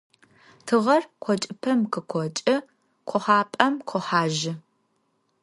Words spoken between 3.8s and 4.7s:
къохьажьы.